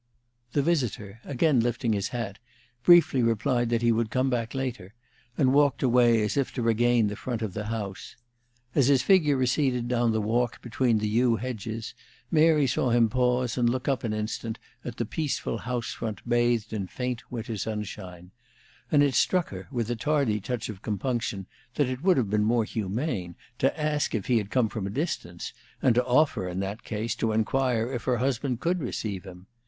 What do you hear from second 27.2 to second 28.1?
inquire if